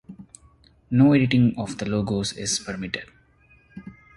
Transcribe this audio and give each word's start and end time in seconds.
No 0.89 1.13
editing 1.13 1.53
of 1.59 1.77
the 1.77 1.87
logos 1.87 2.33
is 2.33 2.57
permitted. 2.57 3.05